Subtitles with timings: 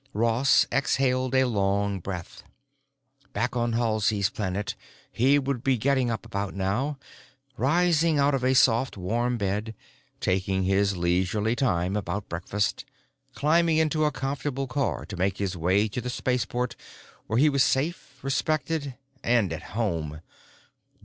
[0.13, 2.41] Ross exhaled a long breath.
[3.33, 4.73] Back on Halsey's Planet
[5.11, 6.97] he would be getting up about now,
[7.55, 9.75] rising out of a soft, warm bed,
[10.19, 12.83] taking his leisurely time about breakfast,
[13.35, 16.75] climbing into a comfortable car to make his way to the spaceport
[17.27, 20.19] where he was safe, respected, and at home....